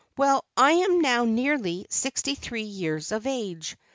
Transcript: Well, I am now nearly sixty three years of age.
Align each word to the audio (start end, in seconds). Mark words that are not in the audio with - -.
Well, 0.17 0.43
I 0.57 0.71
am 0.71 0.99
now 1.01 1.25
nearly 1.25 1.85
sixty 1.91 2.33
three 2.33 2.63
years 2.63 3.11
of 3.11 3.27
age. 3.27 3.77